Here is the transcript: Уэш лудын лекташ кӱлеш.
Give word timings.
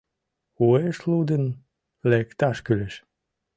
Уэш 0.65 0.97
лудын 1.09 1.43
лекташ 2.09 2.57
кӱлеш. 2.65 2.95